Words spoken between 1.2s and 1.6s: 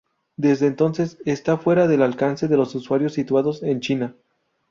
está